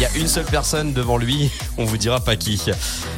Il 0.00 0.04
y 0.04 0.06
a 0.06 0.18
une 0.18 0.28
seule 0.28 0.46
personne 0.46 0.94
devant 0.94 1.18
lui, 1.18 1.50
on 1.76 1.84
vous 1.84 1.98
dira 1.98 2.20
pas 2.20 2.34
qui. 2.34 2.58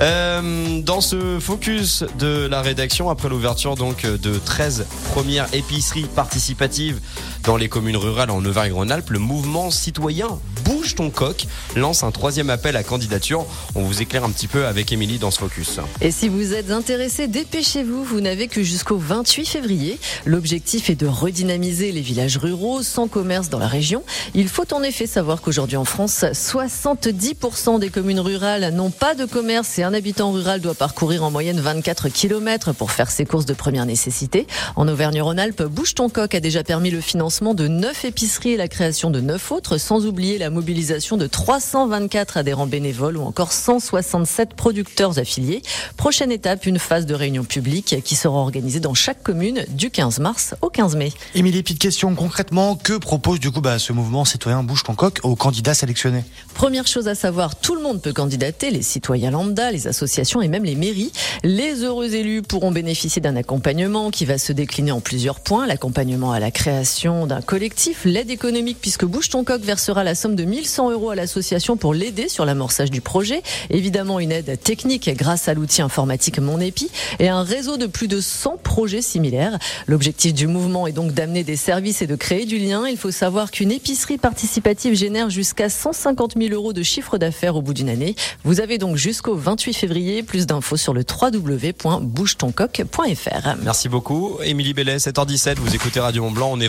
Euh, 0.00 0.80
dans 0.80 1.00
ce 1.00 1.40
focus 1.40 2.04
de 2.20 2.46
la 2.46 2.62
rédaction, 2.62 3.10
après 3.10 3.28
l'ouverture 3.28 3.74
donc 3.74 4.06
de 4.06 4.38
13 4.38 4.86
premières 5.10 5.52
épiceries 5.52 6.06
participatives 6.14 7.00
dans 7.42 7.56
les 7.56 7.68
communes 7.68 7.96
rurales 7.96 8.30
en 8.30 8.44
Auvergne-Rhône-Alpes, 8.44 9.10
le 9.10 9.18
mouvement 9.18 9.72
citoyen 9.72 10.38
Bouge 10.64 10.94
ton 10.94 11.08
coq 11.08 11.46
lance 11.76 12.02
un 12.02 12.10
troisième 12.10 12.50
appel 12.50 12.76
à 12.76 12.82
candidature. 12.82 13.46
On 13.74 13.82
vous 13.82 14.02
éclaire 14.02 14.22
un 14.22 14.30
petit 14.30 14.48
peu 14.48 14.66
avec 14.66 14.92
Émilie 14.92 15.18
dans 15.18 15.30
ce 15.30 15.38
focus. 15.38 15.80
Et 16.00 16.10
si 16.10 16.28
vous 16.28 16.52
êtes 16.52 16.70
intéressé, 16.70 17.26
dépêchez-vous, 17.26 18.04
vous 18.04 18.20
n'avez 18.20 18.48
que 18.48 18.62
jusqu'au 18.62 18.98
28 18.98 19.46
février. 19.46 19.98
L'objectif 20.26 20.90
est 20.90 20.94
de 20.94 21.06
redynamiser 21.06 21.90
les 21.90 22.02
villages 22.02 22.36
ruraux 22.36 22.82
sans 22.82 23.08
commerce 23.08 23.48
dans 23.48 23.58
la 23.58 23.66
région. 23.66 24.02
Il 24.34 24.48
faut 24.48 24.72
en 24.74 24.82
effet 24.82 25.06
savoir 25.06 25.40
qu'aujourd'hui 25.40 25.78
en 25.78 25.86
France, 25.86 26.26
70% 26.68 27.78
des 27.80 27.88
communes 27.88 28.20
rurales 28.20 28.72
n'ont 28.74 28.90
pas 28.90 29.14
de 29.14 29.24
commerce 29.24 29.78
et 29.78 29.82
un 29.82 29.94
habitant 29.94 30.30
rural 30.32 30.60
doit 30.60 30.74
parcourir 30.74 31.24
en 31.24 31.30
moyenne 31.30 31.60
24 31.60 32.08
km 32.08 32.72
pour 32.72 32.90
faire 32.90 33.10
ses 33.10 33.24
courses 33.24 33.46
de 33.46 33.54
première 33.54 33.86
nécessité. 33.86 34.46
En 34.76 34.86
Auvergne-Rhône-Alpes, 34.86 35.62
Bouge 35.62 35.94
ton 35.94 36.08
coq 36.08 36.34
a 36.34 36.40
déjà 36.40 36.62
permis 36.62 36.90
le 36.90 37.00
financement 37.00 37.54
de 37.54 37.68
9 37.68 38.04
épiceries 38.04 38.52
et 38.52 38.56
la 38.56 38.68
création 38.68 39.10
de 39.10 39.20
9 39.20 39.52
autres, 39.52 39.78
sans 39.78 40.06
oublier 40.06 40.38
la 40.38 40.50
mobilisation 40.50 41.16
de 41.16 41.26
324 41.26 42.36
adhérents 42.36 42.66
bénévoles 42.66 43.16
ou 43.16 43.22
encore 43.22 43.52
167 43.52 44.54
producteurs 44.54 45.18
affiliés. 45.18 45.62
Prochaine 45.96 46.30
étape, 46.30 46.66
une 46.66 46.78
phase 46.78 47.06
de 47.06 47.14
réunion 47.14 47.44
publique 47.44 47.96
qui 48.04 48.14
sera 48.14 48.38
organisée 48.38 48.80
dans 48.80 48.94
chaque 48.94 49.22
commune 49.22 49.64
du 49.70 49.90
15 49.90 50.20
mars 50.20 50.54
au 50.62 50.68
15 50.68 50.96
mai. 50.96 51.12
Émilie, 51.34 51.62
petite 51.62 51.78
question 51.78 52.14
concrètement, 52.14 52.76
que 52.76 52.94
propose 52.94 53.40
du 53.40 53.50
coup 53.50 53.60
bah, 53.60 53.78
ce 53.78 53.92
mouvement 53.92 54.24
citoyen 54.24 54.62
Bouge 54.62 54.82
ton 54.82 54.94
coq 54.94 55.20
aux 55.22 55.36
candidats 55.36 55.74
sélectionnés? 55.74 56.24
Première 56.58 56.88
chose 56.88 57.06
à 57.06 57.14
savoir, 57.14 57.54
tout 57.54 57.76
le 57.76 57.82
monde 57.82 58.02
peut 58.02 58.12
candidater, 58.12 58.72
les 58.72 58.82
citoyens 58.82 59.30
lambda, 59.30 59.70
les 59.70 59.86
associations 59.86 60.42
et 60.42 60.48
même 60.48 60.64
les 60.64 60.74
mairies. 60.74 61.12
Les 61.44 61.84
heureux 61.84 62.16
élus 62.16 62.42
pourront 62.42 62.72
bénéficier 62.72 63.22
d'un 63.22 63.36
accompagnement 63.36 64.10
qui 64.10 64.24
va 64.24 64.38
se 64.38 64.52
décliner 64.52 64.90
en 64.90 64.98
plusieurs 64.98 65.38
points. 65.38 65.68
L'accompagnement 65.68 66.32
à 66.32 66.40
la 66.40 66.50
création 66.50 67.28
d'un 67.28 67.42
collectif, 67.42 68.04
l'aide 68.04 68.32
économique 68.32 68.78
puisque 68.80 69.04
Bouge 69.04 69.28
ton 69.28 69.44
coq 69.44 69.62
versera 69.62 70.02
la 70.02 70.16
somme 70.16 70.34
de 70.34 70.42
1100 70.42 70.90
euros 70.90 71.10
à 71.10 71.14
l'association 71.14 71.76
pour 71.76 71.94
l'aider 71.94 72.28
sur 72.28 72.44
l'amorçage 72.44 72.90
du 72.90 73.00
projet. 73.00 73.44
Évidemment 73.70 74.18
une 74.18 74.32
aide 74.32 74.58
technique 74.60 75.08
grâce 75.16 75.46
à 75.46 75.54
l'outil 75.54 75.80
informatique 75.80 76.40
Mon 76.40 76.58
Épi 76.58 76.90
et 77.20 77.28
un 77.28 77.44
réseau 77.44 77.76
de 77.76 77.86
plus 77.86 78.08
de 78.08 78.20
100 78.20 78.56
projets 78.64 79.00
similaires. 79.00 79.60
L'objectif 79.86 80.34
du 80.34 80.48
mouvement 80.48 80.88
est 80.88 80.92
donc 80.92 81.12
d'amener 81.12 81.44
des 81.44 81.54
services 81.54 82.02
et 82.02 82.08
de 82.08 82.16
créer 82.16 82.46
du 82.46 82.58
lien. 82.58 82.88
Il 82.88 82.96
faut 82.96 83.12
savoir 83.12 83.52
qu'une 83.52 83.70
épicerie 83.70 84.18
participative 84.18 84.96
génère 84.96 85.30
jusqu'à 85.30 85.68
150 85.68 86.34
000 86.38 86.54
euros 86.54 86.72
de 86.72 86.82
chiffre 86.82 87.18
d'affaires 87.18 87.56
au 87.56 87.62
bout 87.62 87.74
d'une 87.74 87.88
année. 87.88 88.14
Vous 88.44 88.60
avez 88.60 88.78
donc 88.78 88.96
jusqu'au 88.96 89.34
28 89.36 89.74
février. 89.74 90.22
Plus 90.22 90.46
d'infos 90.46 90.76
sur 90.76 90.94
le 90.94 91.04
www.bougetoncoq.fr. 91.08 93.56
Merci 93.62 93.88
beaucoup, 93.88 94.38
Émilie 94.42 94.74
Bellet, 94.74 94.96
7h17. 94.96 95.56
Vous 95.58 95.74
écoutez 95.74 96.00
Radio 96.00 96.24
Mont 96.24 96.32
Blanc. 96.32 96.50
On 96.52 96.60
est 96.60 96.66